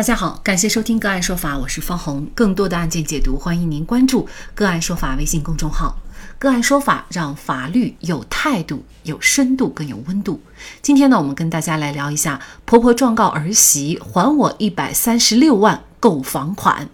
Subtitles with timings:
[0.00, 2.26] 大家好，感谢收听个案说法，我是方红。
[2.34, 5.98] 更多的案件解读，欢迎您关注个案说法微信公众号。
[6.38, 10.40] 个案说法让法律有态度、有深度、更有温度。
[10.80, 16.88] 今天呢，我们跟大家来聊一下婆婆状告儿媳还我一百三十六万购房款。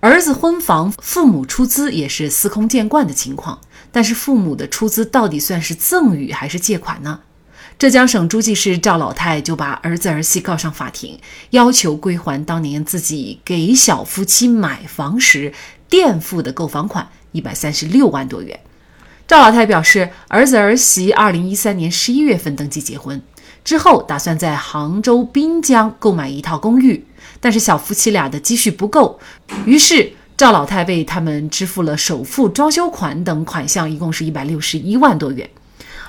[0.00, 3.58] 儿子婚房，父母出资也是司空见惯的情况，
[3.90, 7.20] 但是父母的出资到底算是赠与还是借款呢？
[7.82, 11.18] 浙江省诸暨市赵老太就把儿子儿媳告上法庭，
[11.50, 15.52] 要求归还当年自己给小夫妻买房时
[15.88, 18.60] 垫付的购房款一百三十六万多元。
[19.26, 23.20] 赵老太表示，儿子儿媳二零一三年十一月份登记结婚
[23.64, 27.04] 之后，打算在杭州滨江购买一套公寓，
[27.40, 29.18] 但是小夫妻俩的积蓄不够，
[29.66, 35.50] 于是赵老太为他们支付了首付、装修款等款项，一共是一百六十一万多元。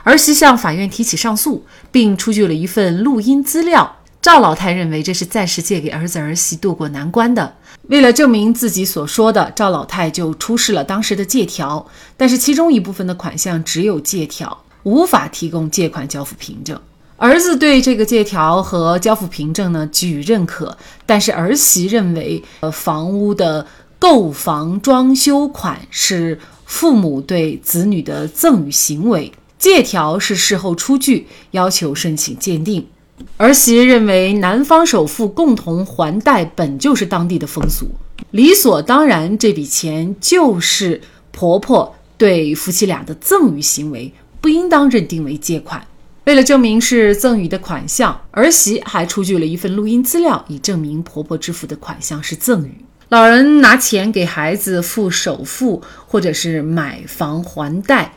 [0.03, 3.99] 儿媳向法院提起上诉，并出具了一份录音资料。
[4.21, 7.55] 赵老太认为这是暂时借给儿子儿媳渡过难关的。
[7.83, 11.85] 为了证明自己所说的，赵老太就出示了当时的借条，
[12.17, 16.77] 但是其中一部分的款项只有借条，无法提供借款交付凭证。
[17.15, 23.65] 儿子对这个借条和交付凭证呢给予认可，但是儿媳认为，呃，房屋的
[23.99, 29.31] 购房装修款是父母对子女的赠与行为。
[29.63, 32.85] 借条是事后出具，要求申请鉴定。
[33.37, 37.87] 儿媳认为，男方首付共同还贷本就是当地的风俗，
[38.31, 40.99] 理所当然，这笔钱就是
[41.31, 45.81] 婆婆对夫妻俩的赠与行为，不应当认定为借款。
[46.25, 52.75] 为了证明是赠与的款项，儿媳还出具了一份录音资料，以证明婆婆支付的款项是赠与。
[53.07, 58.13] 老人拿钱给孩子付首付，或者是买房还贷。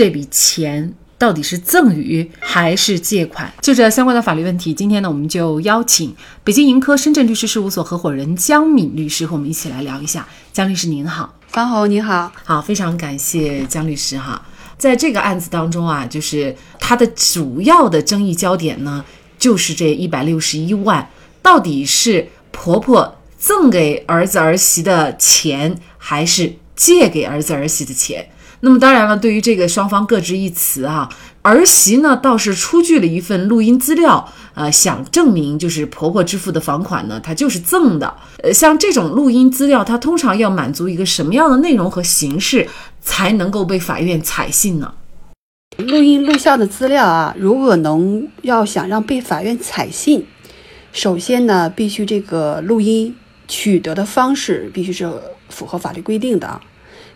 [0.00, 3.52] 这笔钱到底是赠与还是借款？
[3.60, 10.26] 就这相关的法律问题，今天呢，我们就邀请北京盈科深圳律师事务所合伙人江敏律师和我们一起来聊一下。
[10.54, 14.40] 江律师您好，方红你好，好，非常感谢江律师哈。
[14.78, 19.04] 在这个案子当中啊，就是它的主要的争议焦点呢，
[19.38, 21.10] 就是这一百六十一万
[21.42, 28.30] 到底是婆婆赠给儿子儿媳的钱，还是借给儿子儿媳的钱？
[28.62, 31.08] 那么当然了，对于这个双方各执一词啊，
[31.40, 38.14] 儿媳呢倒是出具了一份录音资料，呃，想证明就是婆婆支付的房款呢，它就是赠的。
[38.42, 42.68] 呃，像这种录音资料，它通常要满足一个什么样的内容和形式
[43.00, 44.92] 才能够被法院采信呢？
[45.78, 50.26] 录音录像的资料啊，如果能要想让被法院采信，
[50.92, 53.16] 首先呢，必须这个录音
[53.48, 55.10] 取得的方式必须是
[55.48, 56.60] 符合法律规定的，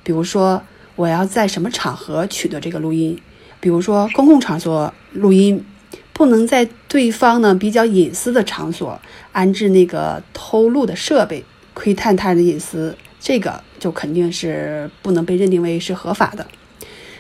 [0.03, 0.62] 比如说。
[0.97, 3.19] 我要在什么场合取得这个录音？
[3.60, 5.65] 比如说公共场所录音，
[6.12, 9.00] 不能在对方呢比较隐私的场所
[9.33, 16.47] 安置那个偷录的设备，窥探他人的隐私，这个就肯定是不能被认定为是合法的。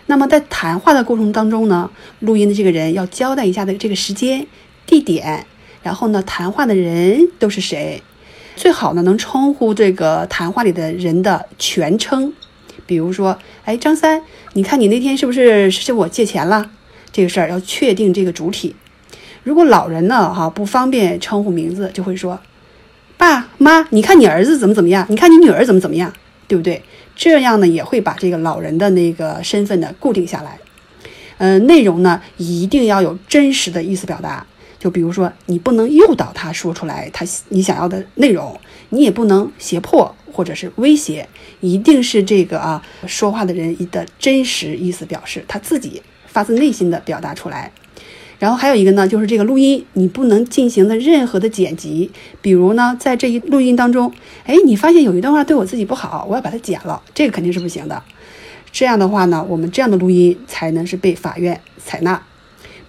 [0.06, 1.90] 那么在谈话的过程当中呢，
[2.20, 4.46] 录音的这个人要交代一下的这个时间、
[4.86, 5.46] 地点，
[5.82, 8.02] 然后呢谈话的人都是谁，
[8.54, 12.34] 最好呢能称呼这个谈话里的人的全称。
[12.86, 14.22] 比如说，哎，张三，
[14.54, 16.70] 你看你那天是不是向我借钱了？
[17.12, 18.74] 这个事儿要确定这个主体。
[19.42, 22.40] 如果老人呢，哈不方便称呼名字，就会说，
[23.16, 25.06] 爸妈，你看你儿子怎么怎么样？
[25.08, 26.12] 你看你女儿怎么怎么样？
[26.48, 26.82] 对不对？
[27.14, 30.58] 这样呢，也会把这个老人的那个身份呢固定下来。
[31.38, 34.46] 嗯，内容呢一定要有真实的意思表达。
[34.84, 40.14] 就比如说，你不能诱导他说出来他你想要的内容，你也不能胁迫。
[40.30, 41.28] 或者是威胁，
[41.60, 47.70] 一定是这个啊说话的人的真实意思表示，他自己发自内心的表达出来。
[48.40, 52.10] 然后还有一个呢，就是这个录音，你不能进行的任何的剪辑。
[52.42, 54.12] 比如呢，在这一录音当中，
[54.44, 58.02] 哎，你发现有一段话对我自己不好，我要把它剪了，这个肯定是不行的。
[58.72, 62.20] 这样的话呢，我们这样的录音才能是被法院采纳。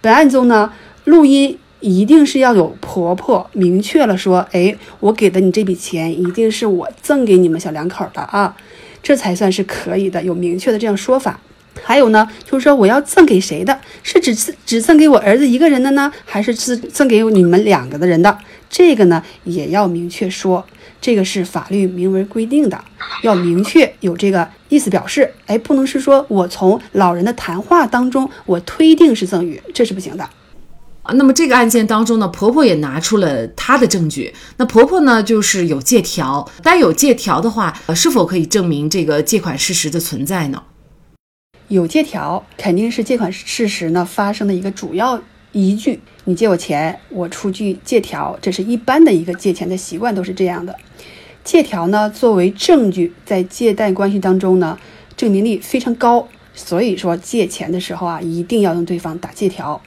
[0.02, 0.74] 本案中呢，
[1.04, 1.60] 录音。
[1.86, 8.58] 一定是要有婆婆明确了说，哎，我给的你这笔钱一定是我赠给你们小两口的啊，
[9.04, 11.40] 这才算是可以的，有明确的这样说法。
[11.84, 14.34] 还有呢，就是说我要赠给谁的，是只
[14.66, 18.36] 只赠给我儿子一个人的呢，还是是赠给你们两个的人的？
[18.68, 20.66] 这个呢也要明确说，
[21.00, 22.84] 这个是法律明文规定的，
[23.22, 30.28] 要明确有这个意思表示，哎，不能是说我从老人的谈话当中我推定是赠与，这是不行的。
[31.06, 34.34] 啊，那么这个案件当中呢，婆婆也拿出了她的证据。
[34.58, 36.50] 那婆婆呢，就是有借条。
[36.64, 40.64] 但有借条的话，呃，是否可以证明这个借款事实的存在呢？
[41.68, 45.22] 有借条肯定是借款事实呢发生的一个主要
[45.52, 46.00] 依据。
[46.24, 50.76] 你借我钱，我出具借条，这是一般的一个借钱的习惯，都是这样的。
[51.44, 54.76] 借条呢，作为证据，在借贷关系当中呢，
[55.16, 56.28] 证明力非常高。
[56.56, 59.80] 所以说，借钱的时候啊，一定要用对方打借条。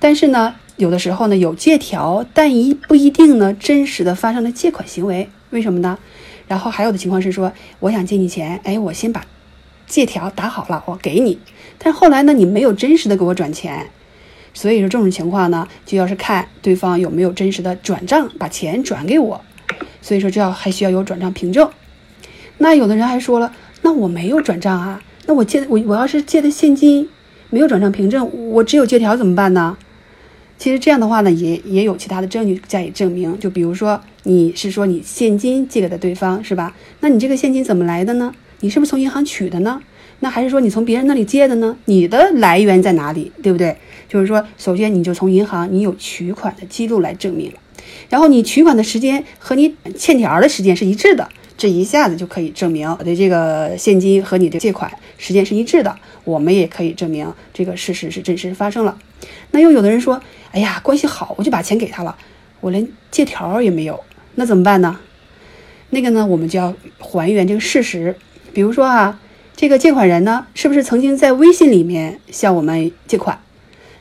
[0.00, 5.28] 但是呢，有的时候呢，有借条，但一不一定呢，真实的发生了借款行为。
[5.50, 5.98] 为什么呢？
[6.46, 9.24] 然后还有的情况是说，我想借你钱，哎，我先把
[9.86, 11.38] 借条打好了，我给你。
[11.78, 13.88] 但后来呢，你没有真实的给我转钱。
[14.54, 19.40] 所以说这种情况呢，就要是看对方有没有真实的转账，把钱转给我。
[20.00, 21.68] 所以说这要还需要有转账凭证。
[22.58, 23.52] 那有的人还说了，
[23.82, 27.08] 那我没有转账啊，那我借我我要是借的现金，
[27.50, 29.76] 没有转账凭证，我只有借条怎么办呢？
[30.58, 33.38] 其实这样的话呢，也也有其他的证据加以证明。
[33.38, 36.74] 就比如说你是说你现金借给的对方是吧？
[37.00, 38.34] 那你这个现金怎么来的呢？
[38.60, 39.80] 你是不是从银行取的呢？
[40.20, 41.76] 那还是说你从别人那里借的呢？
[41.84, 43.30] 你的来源在哪里？
[43.40, 43.76] 对不对？
[44.08, 47.52] 就是说，首先你就从银行，你有取款的记录来证明，
[48.08, 51.28] 然后你取款的时间和你欠条的时间是一致的，
[51.58, 55.94] 这一下子就可以证明我的这个现金和你的借款时间是一致的。
[56.22, 58.96] 我们也可以证明这个事实是真实发生了。
[59.50, 60.20] 那又有的人说，
[60.52, 62.16] 哎呀，关系好，我就把钱给他了，
[62.60, 63.98] 我连借条也没有，
[64.36, 65.00] 那怎么办呢？
[65.90, 68.14] 那个呢，我们就要还原这个事实，
[68.52, 69.18] 比如说啊，
[69.56, 73.40] 这个借款人呢，是不是曾经在微信里面向我们借款？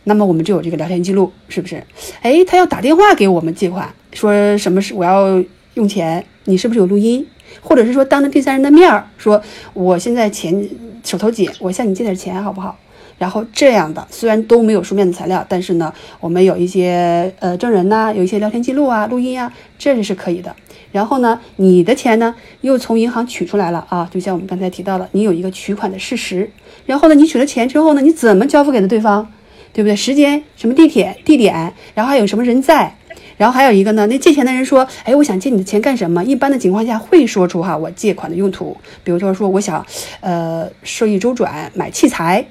[0.04, 1.83] 那么我们就有这个聊天记录，是不是？
[2.21, 5.44] 哎，他要打电话给我们借款，说什么是我要
[5.74, 7.25] 用钱，你是不是有录音？
[7.61, 9.41] 或者是说当着第三人的面儿说，
[9.73, 10.67] 我现在钱
[11.03, 12.77] 手头紧，我向你借点钱好不好？
[13.17, 20.55] 然后这样的虽然都没有书面的材料，但是呢，我们有一些呃证人呐，有一些聊天记录啊、录音啊，这是可以的。
[20.91, 26.49] 然后呢，你的钱呢又从银行取出来了啊，就像我们刚才提到的，你有一个取款的事实。
[26.85, 29.27] 然后呢，你取了钱之后呢，你怎么交付给的对方？
[29.73, 29.95] 对不对？
[29.95, 32.95] 时间什么地铁地点，然后还有什么人在，
[33.38, 34.07] 然后还有一个呢？
[34.07, 39.86] 那借钱的人说：“哎，我想借你的钱干什么？”一般的情况下会说出哈我借款的用途，比如说说我想
[40.22, 42.44] 呃收益周转买器材，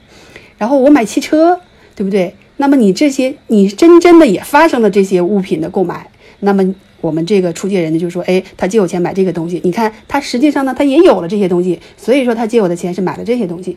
[0.56, 1.61] 然后我买汽车，
[1.97, 2.33] 对不对？
[2.56, 6.09] 那么你这些你真真的也发生了这些物品的购买，
[6.41, 13.77] 那么我们这个出借人呢就说：“哎，他借我钱买这个东西，你看他实际上呢他也有了这些东西，所以说他借我的钱是买了这些东西，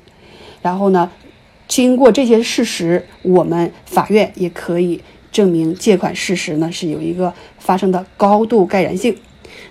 [0.62, 1.10] 然后呢。”
[1.70, 5.00] 经过这些事实，我们法院也可以
[5.32, 9.16] 证明借款事实呢是有一个发生的高度盖然性。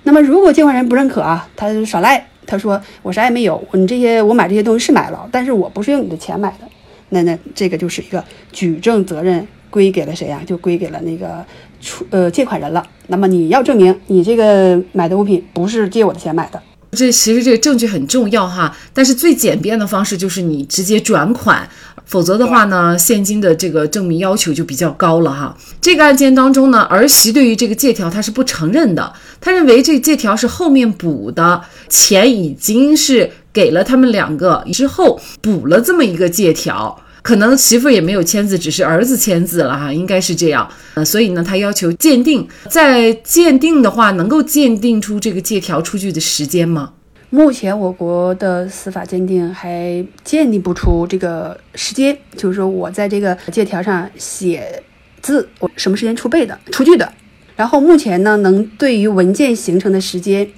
[0.03, 6.69] 那么，如果借款人不认可啊，他耍赖，他说我啥也没有，你这些我买这些东西是买了，但是我不是用你的钱买的，
[7.11, 10.41] 那那这个就是一个举证责任归给了谁呀？
[10.47, 11.45] 就归给了那个
[11.81, 12.83] 出呃借款人了。
[13.09, 16.63] 那么你要证明你这个买的物品不是借我的钱买的。
[16.93, 21.69] 这其实这个证据很重要哈，但是最简便的方式就是你直接转款，
[22.09, 25.55] 否则的话呢，现金的这个证明要求就比较高了哈。
[25.79, 36.99] 这个案件当中呢，儿媳对于这个借条她是不承认的，她认为这借条是后面补的，钱已经是给了他们两个之后补了这么一个借条。
[37.21, 40.67] 可能媳妇也没有签字，只是儿子签字了哈，应该是这样。
[40.95, 46.93] 呃，所以呢，他要求鉴定，在鉴定的话，能够鉴定出这个借条出具的时间吗？
[47.31, 54.83] 目前我国的司法鉴定还鉴定不出这个时间，就是说我在这个借条上写
[55.21, 57.13] 字，我什么时间出备的、出具的。
[57.55, 60.49] 然后目前呢，能对于文件形成的时间，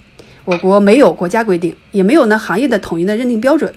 [0.45, 3.75] 我国没有国家规定，也没有呢行业的统一的认定标准。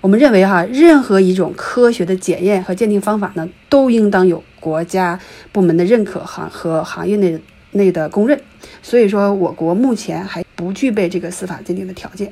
[0.00, 5.20] 我们认为，哈，任何一种科学的检验和鉴定方法呢，都应当有国家
[5.52, 7.38] 部门的认可行和行业内
[7.70, 8.40] 内的公认。
[8.82, 12.30] 所以说，我国目前还不具备这个司法鉴定的条件。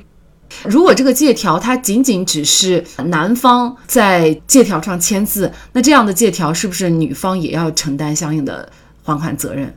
[0.63, 8.71] 如果这个借条它仅仅只是男方在借条上签字，那这样的借条是不是女方也要承担相应的
[9.03, 9.73] 还款责任？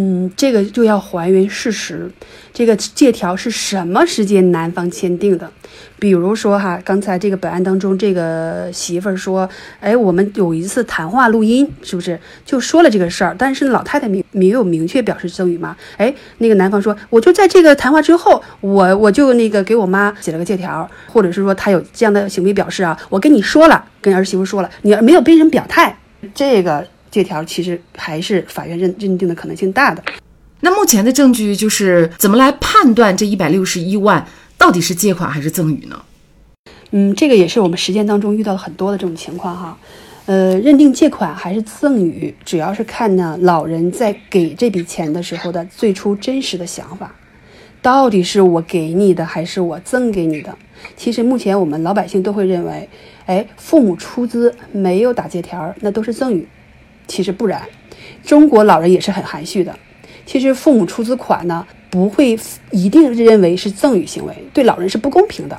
[0.00, 2.08] 嗯，这个就要还原事实，
[2.52, 5.50] 这个借条是什么时间男方签订的？
[5.98, 9.48] 比如说哈，刚才这个本案当中，这个媳妇儿说，
[9.80, 13.34] 哎，我们有一次谈话录音，是不是就说了这个事儿？
[13.36, 15.76] 但是老太太没没有明确表示赠与吗？
[15.96, 25.98] 哎，那个男方说，我就在这个谈话之后，我我就那个给我妈写了个借条，或者是说他有这样的行为表示啊，我跟你说了，跟儿媳妇说了，你没有被人表态，
[26.32, 26.86] 这个。
[27.10, 30.02] 借条其实还是法院认认定的可能性大的。
[30.60, 36.02] 那目前的证据就是怎么来判断这一百六十一万到底是借款还是赠与呢？
[36.90, 39.78] 嗯，这个也是我们实践当中遇到了很多的这种情况哈。
[40.26, 47.14] 呃，认定借款还是赠与，主要是看呢老人在给这笔钱的时候的最初真实的想法，
[47.80, 50.54] 到底是我给你的还是我赠给你的？
[50.96, 52.88] 其实目前我们老百姓都会认为，
[53.26, 56.46] 哎，父母出资没有打借条，那都是赠与。
[57.08, 57.62] 其实不然，
[58.24, 59.76] 中国老人也是很含蓄的。
[60.24, 62.38] 其实父母出资款呢，不会
[62.70, 65.58] 一定认为是赠与行为，对老人是不公平的。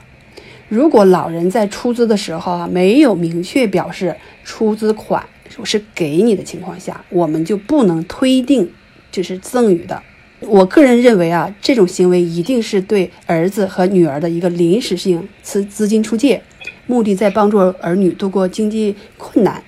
[0.68, 5.26] 如果老人在出资的时候啊，没有明确表示出资款
[5.64, 8.72] 是给你的情况下，我们就不能推定
[9.12, 10.04] 这是赠与的。
[10.42, 16.42] 我个人认为啊，这种行为一定是对儿子和女儿的一个临时性资资金出借，
[16.86, 19.64] 目的在帮助儿女度过经济困难，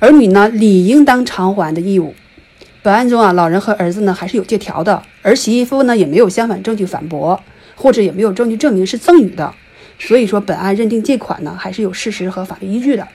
[0.00, 2.14] 儿女呢理应当偿还的义务。
[2.82, 7.40] 本案中啊，老人和儿子呢还是有借条的，儿媳妇呢也没有相反证据反驳，
[7.74, 9.52] 或者也没有证据证明是赠与的。
[9.98, 13.06] 所以说，本案认定借款呢，还是有事实和法律依据的。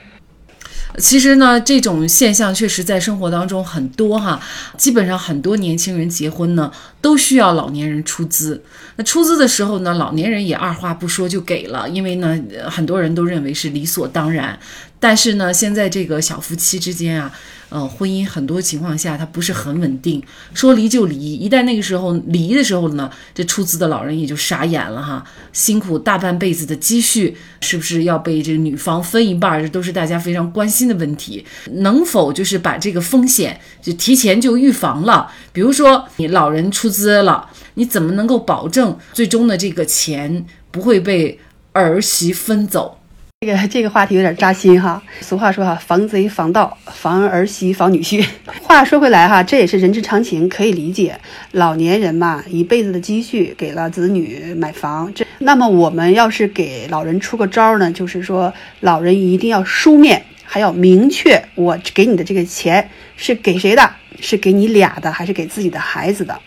[0.98, 4.38] 其实呢，这种现象确实在生活当中很多哈。
[4.76, 8.62] 基本上很多年轻人结婚呢，都需要老年人出资。
[8.96, 12.38] 那出资的时候呢，老年人也二话不说就给了，因为呢，
[12.68, 14.56] 很多人都认为是理所当然。
[15.04, 17.30] 但是呢，现在这个小夫妻之间啊。
[17.70, 21.16] 呃，婚姻很多情况下它不是很稳定，说离就离。
[21.34, 25.24] 一旦那个时候离的时候呢，这出资的老人也就傻眼了哈。
[25.52, 29.60] 辛苦大半辈子的积蓄，是不是要被这个女方分一半？
[29.60, 31.44] 这都是大家非常关心的问题。
[31.72, 35.32] 能否就是把这个风险就提前就预防了？
[35.52, 41.40] 比如说你老人出资了，你怎么能够保证最终的这个钱不会被
[41.72, 43.00] 儿媳分走？
[43.44, 45.02] 这个 这个话题有点扎心哈。
[45.20, 48.26] 俗话说哈，防贼防盗，防儿媳防女婿。
[48.62, 51.18] 话说回来哈，这也是人之常情，可以理解。
[51.52, 66.40] 老年人嘛，一辈子的积蓄给了子女买房，这那么我们要是给老人出个招呢，就是说老人一定要书面，还要明确，我给你的这个钱是给谁的，是给你俩的，还是给自己的孩子的，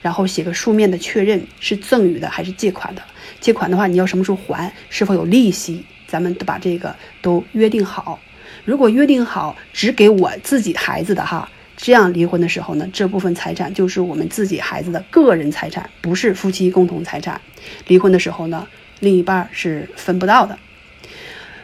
[0.00, 3.02] 然后写个书面的确认是赠与的还是借款的。
[3.40, 5.84] 借款的话，你要什么时候还，是否有利息？
[6.06, 8.18] 咱们都把这个都约定好，
[8.64, 17.40] 如果约定好只给我自己孩子的哈，这样离婚的时候呢，这部分财产就是我们自己孩子的个人财产，不是夫妻共同财产。
[17.88, 18.66] 离婚的时候呢，
[19.00, 20.58] 另一半是分不到的。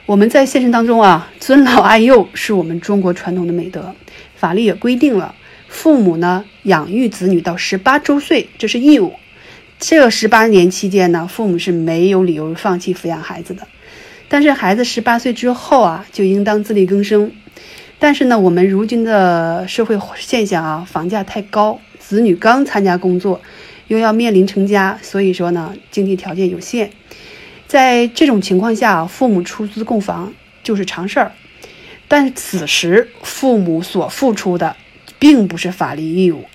[0.04, 3.94] 我们在现实当中啊，尊老爱幼是我们中国传统的美德，
[4.34, 5.34] 法律也规定了，
[5.68, 9.14] 父母呢养育子女到十八周岁，这是义务。
[9.78, 13.66] 这十八年期间呢，父母是没有理由放弃抚养孩子的。
[14.32, 17.30] 但是孩子十八岁之后啊，就应当自力更生。
[17.98, 23.42] 但是呢，我们如今的社会现象啊，房价太高，子女刚参加工作，
[23.88, 26.92] 又要面临成家，所以说呢，经济条件有限。
[27.66, 31.32] 在这种情况下，父母出资供房就是常事儿。
[32.08, 34.76] 但此时父母所付出的，
[35.18, 36.46] 并不是法律义务。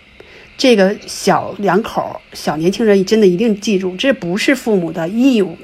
[0.57, 5.59] 这个小两口、小年轻人真的一定记住，这不是父母的义务。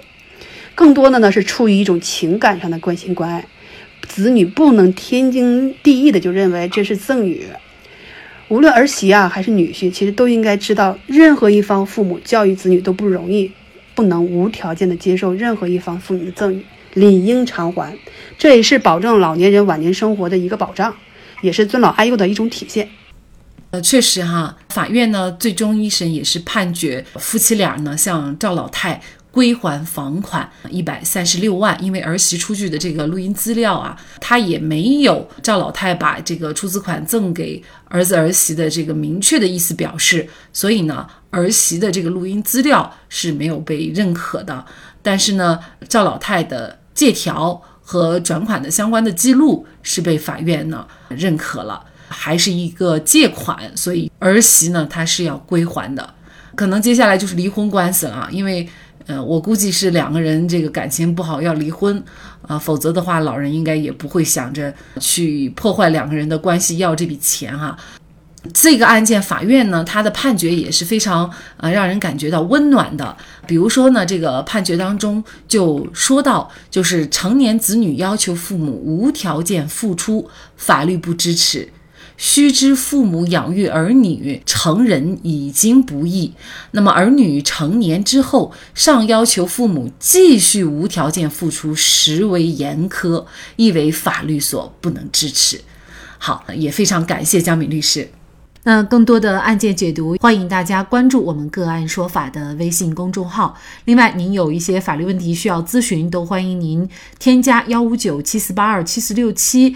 [0.75, 3.45] 更多的呢是出于一种情感上的关心关爱，
[4.07, 7.45] 子女不能天经地义的就认为这是赠与。
[8.49, 13.51] 无论儿媳啊还是女婿，其实都应该知道，任何一方父母教育子女都不容易，
[13.95, 16.63] 不能无条件的接受任何一方父母的赠与，
[16.93, 17.97] 理应偿还。
[18.37, 20.93] 这也是保证老年人晚年生活的一个保障，
[21.41, 22.89] 也是尊老爱幼的一种体现。
[23.71, 29.01] 呃，确实哈，法院呢最终一审也是判决夫妻俩呢向赵老太。
[29.33, 44.63] 归还房款一百三十六万，因为儿媳出具的这个录音资料啊，他也没有赵老太把这个出资款赠给儿子儿媳的这个明确的意思表示，所以呢，儿媳的这个录音资料是没有被认可的。
[45.01, 45.59] 但是呢，
[45.89, 56.13] 赵老太的借条和转款的相关的记录是被法院呢认可了，还是一个借款，所以儿媳呢她是要归还的。
[56.53, 58.69] 可能接下来就是离婚官司了啊，因为。
[59.05, 62.01] 呃，我估计是两个人这个感情不好要离婚，
[62.47, 67.77] 啊，否则的话，老人应该也不会想着去破坏两个人的关系要这笔钱哈。
[68.53, 73.15] 这个案件法院呢，他的判决也是非常呃让人感觉到温暖的。
[73.47, 81.69] 比如说呢，这个判决当中就说到，就是成年子女要求父母无条件付出，法律不支持。
[82.17, 86.33] 须知父母养育儿女成人已经不易，
[86.71, 95.61] 那么儿女成年之后尚要求父母继续无条件付出，实为严苛，亦为法律所不能支持。
[96.17, 98.09] 好，也非常感谢江敏律师。
[98.65, 103.57] 那更多的案件解读，欢迎大家关注我们个案说法的微信公众号。
[103.83, 106.87] 另外，您有一些法律问题需要咨询，都欢迎您
[107.19, 109.75] 添加幺五九七四八二七四六七。